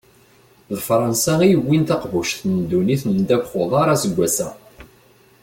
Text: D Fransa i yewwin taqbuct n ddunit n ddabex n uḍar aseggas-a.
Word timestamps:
D 0.75 0.77
Fransa 0.87 1.33
i 1.45 1.47
yewwin 1.49 1.83
taqbuct 1.89 2.39
n 2.51 2.53
ddunit 2.61 3.01
n 3.07 3.11
ddabex 3.17 3.49
n 3.55 3.59
uḍar 3.61 3.87
aseggas-a. 3.93 4.49